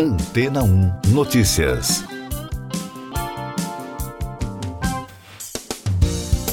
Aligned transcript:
Antena 0.00 0.62
1 0.62 1.08
Notícias. 1.08 2.04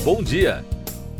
Bom 0.03 0.23
dia. 0.23 0.65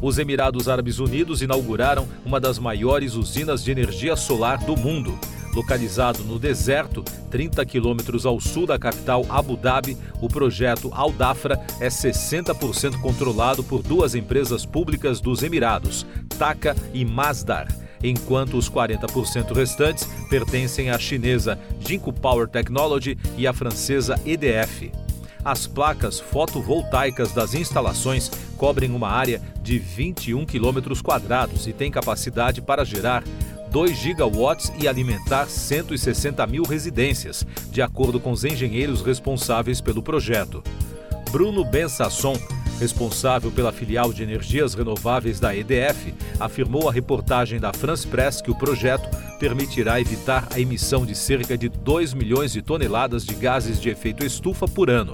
Os 0.02 0.18
Emirados 0.18 0.68
Árabes 0.68 0.98
Unidos 0.98 1.44
inauguraram 1.44 2.08
uma 2.26 2.40
das 2.40 2.58
maiores 2.58 3.14
usinas 3.14 3.64
de 3.64 3.70
energia 3.70 4.16
solar 4.16 4.58
do 4.58 4.76
mundo. 4.76 5.20
Localizado 5.54 6.24
no 6.24 6.40
deserto, 6.40 7.04
30 7.30 7.64
quilômetros 7.64 8.26
ao 8.26 8.40
sul 8.40 8.66
da 8.66 8.80
capital 8.80 9.24
Abu 9.30 9.56
Dhabi, 9.56 9.96
o 10.20 10.28
projeto 10.28 10.90
Al 10.96 11.12
Dafra 11.12 11.64
é 11.80 11.90
60% 11.90 13.00
controlado 13.02 13.64
por 13.64 13.84
duas 13.84 14.16
empresas 14.16 14.66
públicas 14.66 15.22
dos 15.22 15.44
Emirados, 15.44 16.08
TACA 16.40 16.76
e 16.92 17.06
Masdar 17.06 17.85
enquanto 18.10 18.58
os 18.58 18.70
40% 18.70 19.54
restantes 19.54 20.08
pertencem 20.30 20.90
à 20.90 20.98
chinesa 20.98 21.60
Jinko 21.80 22.14
Power 22.14 22.48
Technology 22.48 23.18
e 23.38 23.48
à 23.48 23.54
francesa 23.54 24.20
EDF. 24.26 24.92
As 25.44 25.68
placas 25.68 26.20
fotovoltaicas 26.20 27.32
das 27.32 27.54
instalações 27.54 28.32
cobrem 28.58 28.92
uma 28.92 29.10
área 29.10 29.42
de 29.62 29.78
21 29.78 30.46
quilômetros 30.46 31.02
quadrados 31.02 31.68
e 31.68 31.74
têm 31.74 31.92
capacidade 31.92 32.62
para 32.62 32.84
gerar 32.84 33.24
2 33.70 33.98
gigawatts 33.98 34.72
e 34.82 34.88
alimentar 34.88 35.48
160 35.48 36.48
mil 36.48 36.64
residências, 36.64 37.46
de 37.70 37.82
acordo 37.82 38.20
com 38.20 38.32
os 38.32 38.44
engenheiros 38.44 39.02
responsáveis 39.02 39.82
pelo 39.82 40.02
projeto. 40.02 40.64
Bruno 41.30 41.66
Bensasson, 41.66 42.40
responsável 42.80 43.52
pela 43.52 43.72
filial 43.72 44.12
de 44.12 44.24
energias 44.24 44.74
renováveis 44.74 45.40
da 45.40 45.56
EDF, 45.56 46.14
afirmou 46.40 46.90
à 46.90 46.92
reportagem 46.92 47.60
da 47.60 47.74
France 47.74 48.08
Press 48.08 48.42
que 48.42 48.52
o 48.52 48.56
projeto 48.56 49.10
permitirá 49.40 50.00
evitar 50.00 50.48
a 50.52 50.60
emissão 50.60 51.06
de 51.06 51.16
cerca 51.16 51.58
de 51.58 51.70
2 51.70 52.14
milhões 52.14 52.52
de 52.54 52.62
toneladas 52.62 53.26
de 53.26 53.36
gases 53.36 53.80
de 53.80 53.90
efeito 53.90 54.26
estufa 54.26 54.68
por 54.68 54.90
ano. 54.90 55.12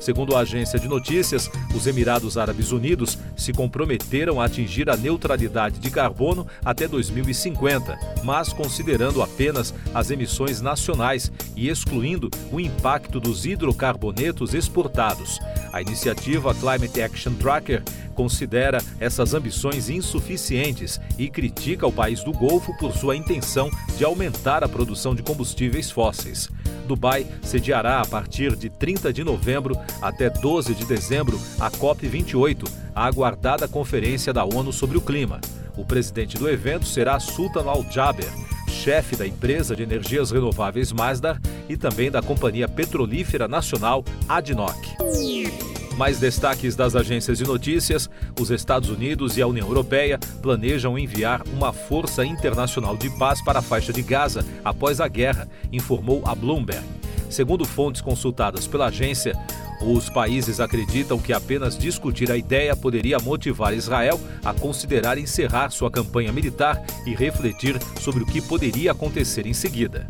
Segundo 0.00 0.34
a 0.34 0.40
agência 0.40 0.78
de 0.78 0.88
notícias, 0.88 1.50
os 1.74 1.86
Emirados 1.86 2.38
Árabes 2.38 2.72
Unidos 2.72 3.18
se 3.36 3.52
comprometeram 3.52 4.40
a 4.40 4.46
atingir 4.46 4.88
a 4.88 4.96
neutralidade 4.96 5.78
de 5.78 5.90
carbono 5.90 6.46
até 6.64 6.88
2050, 6.88 7.98
mas 8.24 8.50
considerando 8.50 9.22
apenas 9.22 9.74
as 9.94 10.10
emissões 10.10 10.62
nacionais 10.62 11.30
e 11.54 11.68
excluindo 11.68 12.30
o 12.50 12.58
impacto 12.58 13.20
dos 13.20 13.44
hidrocarbonetos 13.44 14.54
exportados. 14.54 15.38
A 15.70 15.82
iniciativa 15.82 16.54
Climate 16.54 17.02
Action 17.02 17.34
Tracker 17.34 17.82
considera 18.20 18.84
essas 19.00 19.32
ambições 19.32 19.88
insuficientes 19.88 21.00
e 21.18 21.30
critica 21.30 21.86
o 21.86 21.92
país 21.92 22.22
do 22.22 22.34
Golfo 22.34 22.76
por 22.76 22.92
sua 22.92 23.16
intenção 23.16 23.70
de 23.96 24.04
aumentar 24.04 24.62
a 24.62 24.68
produção 24.68 25.14
de 25.14 25.22
combustíveis 25.22 25.90
fósseis. 25.90 26.50
Dubai 26.86 27.26
sediará 27.40 27.98
a 28.02 28.04
partir 28.04 28.54
de 28.56 28.68
30 28.68 29.10
de 29.10 29.24
novembro 29.24 29.74
até 30.02 30.28
12 30.28 30.74
de 30.74 30.84
dezembro 30.84 31.40
a 31.58 31.70
COP28, 31.70 32.68
a 32.94 33.06
aguardada 33.06 33.66
conferência 33.66 34.34
da 34.34 34.44
ONU 34.44 34.70
sobre 34.70 34.98
o 34.98 35.00
clima. 35.00 35.40
O 35.78 35.86
presidente 35.86 36.36
do 36.36 36.46
evento 36.46 36.84
será 36.84 37.18
Sultan 37.18 37.64
Al-Jaber, 37.64 38.28
chefe 38.68 39.16
da 39.16 39.26
empresa 39.26 39.74
de 39.74 39.82
energias 39.82 40.30
renováveis 40.30 40.92
Masdar 40.92 41.40
e 41.70 41.74
também 41.74 42.10
da 42.10 42.20
companhia 42.20 42.68
petrolífera 42.68 43.48
nacional 43.48 44.04
ADNOC. 44.28 45.79
Mais 45.96 46.18
destaques 46.18 46.74
das 46.74 46.96
agências 46.96 47.38
de 47.38 47.44
notícias: 47.44 48.08
os 48.40 48.50
Estados 48.50 48.88
Unidos 48.88 49.36
e 49.36 49.42
a 49.42 49.46
União 49.46 49.66
Europeia 49.66 50.18
planejam 50.40 50.98
enviar 50.98 51.42
uma 51.52 51.72
força 51.72 52.24
internacional 52.24 52.96
de 52.96 53.10
paz 53.18 53.42
para 53.42 53.58
a 53.58 53.62
faixa 53.62 53.92
de 53.92 54.02
Gaza 54.02 54.44
após 54.64 55.00
a 55.00 55.08
guerra, 55.08 55.48
informou 55.72 56.22
a 56.24 56.34
Bloomberg. 56.34 56.84
Segundo 57.28 57.64
fontes 57.64 58.00
consultadas 58.00 58.66
pela 58.66 58.86
agência, 58.86 59.34
os 59.80 60.10
países 60.10 60.60
acreditam 60.60 61.18
que 61.18 61.32
apenas 61.32 61.78
discutir 61.78 62.30
a 62.30 62.36
ideia 62.36 62.76
poderia 62.76 63.18
motivar 63.18 63.72
Israel 63.72 64.20
a 64.44 64.52
considerar 64.52 65.16
encerrar 65.16 65.70
sua 65.70 65.90
campanha 65.90 66.32
militar 66.32 66.84
e 67.06 67.14
refletir 67.14 67.80
sobre 68.00 68.22
o 68.22 68.26
que 68.26 68.42
poderia 68.42 68.92
acontecer 68.92 69.46
em 69.46 69.54
seguida. 69.54 70.06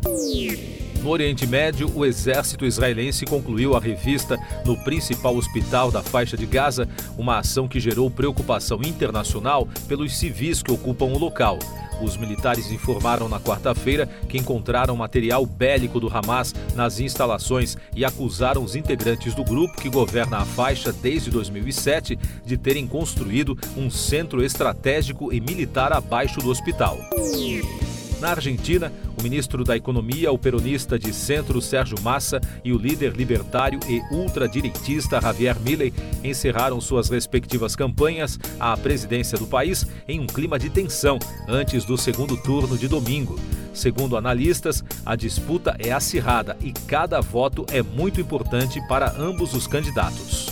No 1.01 1.09
Oriente 1.09 1.47
Médio, 1.47 1.91
o 1.95 2.05
exército 2.05 2.63
israelense 2.63 3.25
concluiu 3.25 3.75
a 3.75 3.79
revista 3.79 4.37
no 4.63 4.77
principal 4.77 5.35
hospital 5.35 5.91
da 5.91 6.03
faixa 6.03 6.37
de 6.37 6.45
Gaza, 6.45 6.87
uma 7.17 7.39
ação 7.39 7.67
que 7.67 7.79
gerou 7.79 8.11
preocupação 8.11 8.79
internacional 8.83 9.67
pelos 9.87 10.15
civis 10.15 10.61
que 10.61 10.71
ocupam 10.71 11.05
o 11.05 11.17
local. 11.17 11.57
Os 12.03 12.17
militares 12.17 12.71
informaram 12.71 13.27
na 13.27 13.39
quarta-feira 13.39 14.07
que 14.29 14.37
encontraram 14.37 14.95
material 14.95 15.43
bélico 15.43 15.99
do 15.99 16.07
Hamas 16.07 16.53
nas 16.75 16.99
instalações 16.99 17.77
e 17.95 18.05
acusaram 18.05 18.63
os 18.63 18.75
integrantes 18.75 19.33
do 19.33 19.43
grupo 19.43 19.81
que 19.81 19.89
governa 19.89 20.37
a 20.37 20.45
faixa 20.45 20.93
desde 20.93 21.31
2007 21.31 22.17
de 22.45 22.57
terem 22.57 22.85
construído 22.85 23.57
um 23.75 23.89
centro 23.89 24.43
estratégico 24.43 25.33
e 25.33 25.41
militar 25.41 25.93
abaixo 25.93 26.39
do 26.39 26.49
hospital. 26.49 26.99
Na 28.21 28.29
Argentina, 28.29 28.93
o 29.21 29.23
ministro 29.23 29.63
da 29.63 29.77
Economia, 29.77 30.31
o 30.31 30.37
peronista 30.37 30.97
de 30.97 31.13
centro 31.13 31.61
Sérgio 31.61 31.95
Massa 32.01 32.41
e 32.65 32.73
o 32.73 32.77
líder 32.77 33.15
libertário 33.15 33.79
e 33.87 34.01
ultradireitista 34.11 35.21
Javier 35.21 35.59
Milei 35.59 35.93
encerraram 36.23 36.81
suas 36.81 37.07
respectivas 37.07 37.75
campanhas 37.75 38.39
à 38.59 38.75
presidência 38.75 39.37
do 39.37 39.45
país 39.45 39.85
em 40.07 40.19
um 40.19 40.25
clima 40.25 40.57
de 40.57 40.71
tensão 40.71 41.19
antes 41.47 41.85
do 41.85 41.97
segundo 41.97 42.35
turno 42.35 42.75
de 42.75 42.87
domingo. 42.87 43.39
Segundo 43.73 44.17
analistas, 44.17 44.83
a 45.05 45.15
disputa 45.15 45.75
é 45.77 45.91
acirrada 45.91 46.57
e 46.59 46.71
cada 46.71 47.21
voto 47.21 47.65
é 47.71 47.83
muito 47.83 48.19
importante 48.19 48.81
para 48.87 49.15
ambos 49.17 49.53
os 49.53 49.67
candidatos. 49.67 50.47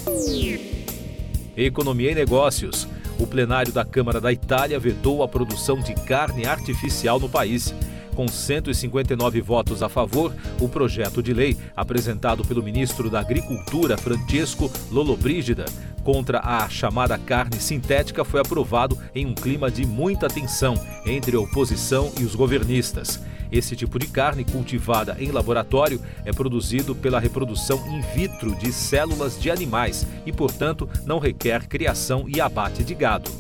Economia 1.58 2.12
e 2.12 2.16
Negócios 2.16 2.88
o 3.20 3.28
plenário 3.28 3.74
da 3.74 3.84
Câmara 3.84 4.22
da 4.22 4.32
Itália 4.32 4.80
vetou 4.80 5.22
a 5.22 5.28
produção 5.28 5.78
de 5.78 5.94
carne 5.94 6.46
artificial 6.46 7.20
no 7.20 7.28
país. 7.28 7.76
Com 8.20 8.28
159 8.28 9.40
votos 9.40 9.82
a 9.82 9.88
favor, 9.88 10.36
o 10.60 10.68
projeto 10.68 11.24
de 11.24 11.34
lei, 11.34 11.56
apresentado 11.74 12.44
pelo 12.44 12.62
ministro 12.62 13.10
da 13.10 13.22
Agricultura, 13.22 13.98
Francesco 13.98 14.70
Lollobrigida, 14.92 15.64
contra 16.04 16.42
a 16.42 16.68
chamada 16.68 17.18
carne 17.18 17.62
sintética 17.62 18.26
foi 18.26 18.42
aprovado 18.42 18.98
em 19.16 19.26
um 19.26 19.34
clima 19.34 19.72
de 19.72 19.86
muita 19.86 20.28
tensão 20.28 20.74
entre 21.06 21.38
a 21.38 21.40
oposição 21.40 22.12
e 22.20 22.26
os 22.26 22.36
governistas. 22.36 23.22
Esse 23.50 23.74
tipo 23.74 23.98
de 23.98 24.08
carne, 24.08 24.44
cultivada 24.44 25.16
em 25.18 25.32
laboratório, 25.32 26.02
é 26.26 26.34
produzido 26.34 26.94
pela 26.94 27.22
reprodução 27.22 27.82
in 27.88 28.02
vitro 28.02 28.54
de 28.54 28.74
células 28.74 29.40
de 29.40 29.50
animais 29.50 30.06
e, 30.26 30.34
portanto, 30.34 30.90
não 31.06 31.20
requer 31.20 31.70
criação 31.70 32.26
e 32.28 32.42
abate 32.42 32.84
de 32.84 32.94
gado. 32.94 33.32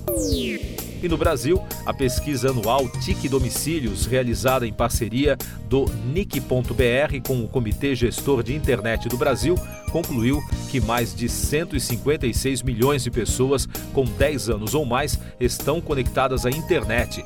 E 1.01 1.07
no 1.07 1.17
Brasil, 1.17 1.63
a 1.85 1.93
pesquisa 1.93 2.49
anual 2.49 2.89
TIC 2.89 3.29
Domicílios, 3.29 4.05
realizada 4.05 4.67
em 4.67 4.73
parceria 4.73 5.37
do 5.69 5.85
NIC.br 6.13 7.25
com 7.25 7.41
o 7.41 7.47
Comitê 7.47 7.95
Gestor 7.95 8.43
de 8.43 8.53
Internet 8.53 9.07
do 9.07 9.17
Brasil, 9.17 9.55
concluiu 9.91 10.41
que 10.69 10.81
mais 10.81 11.15
de 11.15 11.29
156 11.29 12.61
milhões 12.63 13.03
de 13.03 13.09
pessoas 13.09 13.65
com 13.93 14.03
10 14.03 14.49
anos 14.49 14.73
ou 14.73 14.85
mais 14.85 15.17
estão 15.39 15.79
conectadas 15.79 16.45
à 16.45 16.49
internet, 16.49 17.23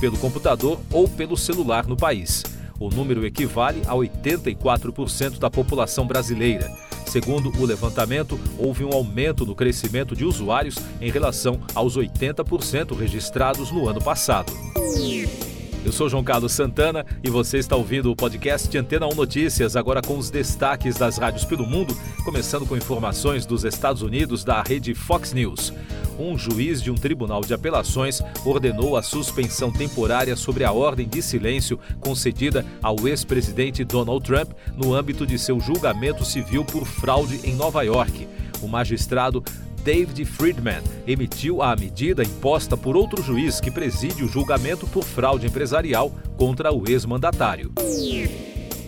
pelo 0.00 0.18
computador 0.18 0.80
ou 0.90 1.08
pelo 1.08 1.36
celular 1.36 1.86
no 1.86 1.96
país. 1.96 2.42
O 2.80 2.88
número 2.88 3.24
equivale 3.24 3.80
a 3.86 3.94
84% 3.94 5.38
da 5.38 5.48
população 5.48 6.04
brasileira. 6.04 6.68
Segundo 7.12 7.52
o 7.60 7.66
levantamento, 7.66 8.40
houve 8.56 8.86
um 8.86 8.90
aumento 8.90 9.44
no 9.44 9.54
crescimento 9.54 10.16
de 10.16 10.24
usuários 10.24 10.76
em 10.98 11.10
relação 11.10 11.60
aos 11.74 11.94
80% 11.94 12.96
registrados 12.96 13.70
no 13.70 13.86
ano 13.86 14.00
passado. 14.00 14.50
Eu 15.84 15.90
sou 15.90 16.08
João 16.08 16.22
Carlos 16.22 16.52
Santana 16.52 17.04
e 17.24 17.28
você 17.28 17.58
está 17.58 17.74
ouvindo 17.74 18.08
o 18.08 18.14
podcast 18.14 18.78
Antena 18.78 19.08
1 19.08 19.16
Notícias, 19.16 19.74
agora 19.74 20.00
com 20.00 20.16
os 20.16 20.30
destaques 20.30 20.96
das 20.96 21.18
rádios 21.18 21.44
pelo 21.44 21.66
mundo, 21.66 21.96
começando 22.24 22.64
com 22.64 22.76
informações 22.76 23.44
dos 23.44 23.64
Estados 23.64 24.00
Unidos 24.00 24.44
da 24.44 24.62
rede 24.62 24.94
Fox 24.94 25.32
News. 25.32 25.72
Um 26.16 26.38
juiz 26.38 26.80
de 26.80 26.88
um 26.88 26.94
tribunal 26.94 27.40
de 27.40 27.52
apelações 27.52 28.22
ordenou 28.44 28.96
a 28.96 29.02
suspensão 29.02 29.72
temporária 29.72 30.36
sobre 30.36 30.62
a 30.62 30.70
ordem 30.70 31.08
de 31.08 31.20
silêncio 31.20 31.80
concedida 31.98 32.64
ao 32.80 33.08
ex-presidente 33.08 33.82
Donald 33.82 34.24
Trump 34.24 34.52
no 34.76 34.94
âmbito 34.94 35.26
de 35.26 35.36
seu 35.36 35.58
julgamento 35.58 36.24
civil 36.24 36.64
por 36.64 36.86
fraude 36.86 37.40
em 37.42 37.56
Nova 37.56 37.82
York. 37.82 38.28
O 38.62 38.68
magistrado 38.68 39.42
David 39.84 40.24
Friedman 40.24 40.82
emitiu 41.06 41.60
a 41.60 41.74
medida 41.74 42.22
imposta 42.22 42.76
por 42.76 42.96
outro 42.96 43.22
juiz 43.22 43.60
que 43.60 43.70
preside 43.70 44.22
o 44.22 44.28
julgamento 44.28 44.86
por 44.86 45.02
fraude 45.02 45.46
empresarial 45.46 46.10
contra 46.36 46.72
o 46.72 46.88
ex-mandatário. 46.88 47.72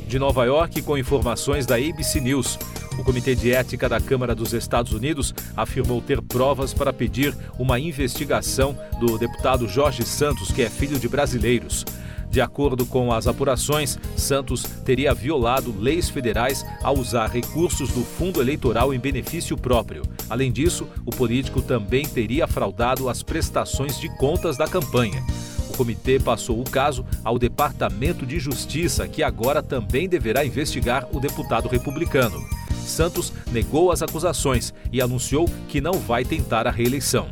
De 0.06 0.18
Nova 0.18 0.44
York, 0.44 0.82
com 0.82 0.96
informações 0.96 1.66
da 1.66 1.74
ABC 1.74 2.20
News. 2.20 2.56
O 2.96 3.02
Comitê 3.02 3.34
de 3.34 3.52
Ética 3.52 3.88
da 3.88 4.00
Câmara 4.00 4.36
dos 4.36 4.52
Estados 4.52 4.92
Unidos 4.92 5.34
afirmou 5.56 6.00
ter 6.00 6.22
provas 6.22 6.72
para 6.72 6.92
pedir 6.92 7.34
uma 7.58 7.80
investigação 7.80 8.78
do 9.00 9.18
deputado 9.18 9.66
Jorge 9.66 10.04
Santos, 10.04 10.52
que 10.52 10.62
é 10.62 10.70
filho 10.70 10.96
de 10.96 11.08
brasileiros. 11.08 11.84
De 12.30 12.40
acordo 12.40 12.84
com 12.84 13.12
as 13.12 13.26
apurações, 13.26 13.98
Santos 14.16 14.62
teria 14.84 15.14
violado 15.14 15.74
leis 15.78 16.08
federais 16.08 16.64
ao 16.82 16.98
usar 16.98 17.28
recursos 17.28 17.90
do 17.90 18.02
fundo 18.02 18.40
eleitoral 18.40 18.92
em 18.92 18.98
benefício 18.98 19.56
próprio. 19.56 20.02
Além 20.28 20.50
disso, 20.50 20.88
o 21.04 21.10
político 21.10 21.62
também 21.62 22.04
teria 22.06 22.46
fraudado 22.46 23.08
as 23.08 23.22
prestações 23.22 23.98
de 23.98 24.08
contas 24.16 24.56
da 24.56 24.66
campanha. 24.66 25.22
O 25.68 25.76
comitê 25.76 26.20
passou 26.20 26.60
o 26.60 26.64
caso 26.64 27.04
ao 27.24 27.38
Departamento 27.38 28.24
de 28.24 28.38
Justiça, 28.38 29.08
que 29.08 29.22
agora 29.22 29.62
também 29.62 30.08
deverá 30.08 30.44
investigar 30.44 31.08
o 31.12 31.18
deputado 31.18 31.68
republicano. 31.68 32.40
Santos 32.86 33.32
negou 33.50 33.90
as 33.90 34.02
acusações 34.02 34.72
e 34.92 35.00
anunciou 35.00 35.48
que 35.68 35.80
não 35.80 35.94
vai 35.94 36.24
tentar 36.24 36.66
a 36.66 36.70
reeleição. 36.70 37.26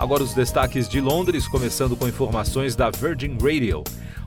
Agora 0.00 0.22
os 0.22 0.32
destaques 0.32 0.88
de 0.88 0.98
Londres, 0.98 1.46
começando 1.46 1.94
com 1.94 2.08
informações 2.08 2.74
da 2.74 2.88
Virgin 2.88 3.36
Radio. 3.38 3.84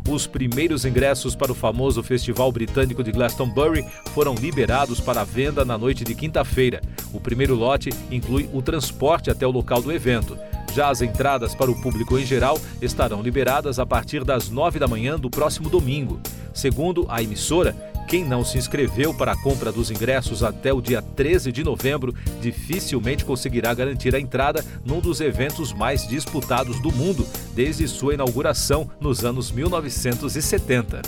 Os 0.07 0.27
primeiros 0.27 0.85
ingressos 0.85 1.35
para 1.35 1.51
o 1.51 1.55
famoso 1.55 2.03
Festival 2.03 2.51
Britânico 2.51 3.03
de 3.03 3.11
Glastonbury 3.11 3.83
foram 4.13 4.35
liberados 4.35 4.99
para 4.99 5.23
venda 5.23 5.65
na 5.65 5.75
noite 5.75 6.03
de 6.03 6.13
quinta-feira. 6.13 6.79
O 7.11 7.19
primeiro 7.19 7.55
lote 7.55 7.89
inclui 8.11 8.47
o 8.53 8.61
transporte 8.61 9.31
até 9.31 9.47
o 9.47 9.51
local 9.51 9.81
do 9.81 9.91
evento. 9.91 10.37
Já 10.75 10.91
as 10.91 11.01
entradas 11.01 11.55
para 11.55 11.71
o 11.71 11.81
público 11.81 12.19
em 12.19 12.25
geral 12.25 12.61
estarão 12.79 13.23
liberadas 13.23 13.79
a 13.79 13.85
partir 13.85 14.23
das 14.23 14.51
nove 14.51 14.77
da 14.77 14.87
manhã 14.87 15.17
do 15.17 15.27
próximo 15.27 15.71
domingo. 15.71 16.19
Segundo 16.53 17.07
a 17.09 17.23
emissora, 17.23 17.75
quem 18.13 18.23
não 18.23 18.45
se 18.45 18.59
inscreveu 18.59 19.11
para 19.11 19.31
a 19.31 19.35
compra 19.35 19.71
dos 19.71 19.89
ingressos 19.89 20.43
até 20.43 20.71
o 20.71 20.79
dia 20.79 21.01
13 21.01 21.51
de 21.51 21.63
novembro 21.63 22.13
dificilmente 22.39 23.25
conseguirá 23.25 23.73
garantir 23.73 24.13
a 24.13 24.19
entrada 24.19 24.63
num 24.85 24.99
dos 24.99 25.19
eventos 25.19 25.73
mais 25.73 26.07
disputados 26.07 26.79
do 26.79 26.91
mundo 26.91 27.25
desde 27.55 27.87
sua 27.87 28.13
inauguração 28.13 28.87
nos 29.01 29.25
anos 29.25 29.51
1970. 29.51 31.01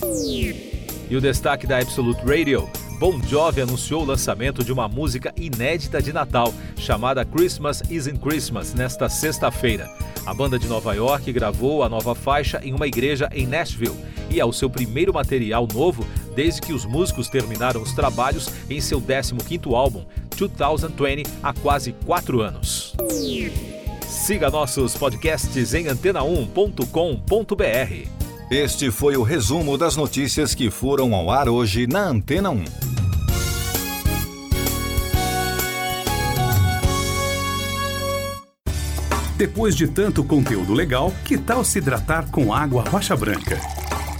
E 1.07 1.15
o 1.15 1.21
destaque 1.21 1.67
da 1.67 1.77
Absolute 1.77 2.25
Radio. 2.25 2.67
Bon 2.99 3.21
Jovi 3.21 3.61
anunciou 3.61 4.01
o 4.01 4.05
lançamento 4.05 4.63
de 4.63 4.73
uma 4.73 4.87
música 4.87 5.31
inédita 5.37 6.01
de 6.01 6.11
Natal, 6.11 6.51
chamada 6.75 7.23
Christmas 7.23 7.83
Isn't 7.87 8.17
Christmas, 8.17 8.73
nesta 8.73 9.07
sexta-feira. 9.09 9.87
A 10.25 10.33
banda 10.33 10.57
de 10.57 10.67
Nova 10.67 10.95
York 10.95 11.31
gravou 11.31 11.83
a 11.83 11.89
nova 11.89 12.15
faixa 12.15 12.59
em 12.63 12.73
uma 12.73 12.87
igreja 12.87 13.29
em 13.31 13.45
Nashville 13.45 13.93
e 14.29 14.39
é 14.39 14.45
o 14.45 14.51
seu 14.51 14.69
primeiro 14.69 15.13
material 15.13 15.67
novo 15.71 16.05
desde 16.35 16.61
que 16.61 16.73
os 16.73 16.85
músicos 16.85 17.29
terminaram 17.29 17.81
os 17.81 17.93
trabalhos 17.93 18.49
em 18.69 18.81
seu 18.81 19.01
15º 19.01 19.75
álbum, 19.75 20.05
2020, 20.37 21.29
há 21.41 21.53
quase 21.53 21.93
quatro 22.05 22.41
anos. 22.41 22.93
Siga 24.07 24.49
nossos 24.49 24.95
podcasts 24.95 25.73
em 25.73 25.85
antena1.com.br. 25.85 28.09
Este 28.51 28.91
foi 28.91 29.17
o 29.17 29.23
resumo 29.23 29.75
das 29.77 29.95
notícias 29.95 30.53
que 30.53 30.69
foram 30.69 31.15
ao 31.15 31.31
ar 31.31 31.49
hoje 31.49 31.87
na 31.87 32.07
Antena 32.07 32.51
1. 32.51 32.63
Depois 39.37 39.75
de 39.75 39.87
tanto 39.87 40.23
conteúdo 40.23 40.73
legal, 40.73 41.11
que 41.25 41.37
tal 41.37 41.65
se 41.65 41.79
hidratar 41.79 42.31
com 42.31 42.53
água 42.53 42.85
rocha 42.87 43.17
branca? 43.17 43.59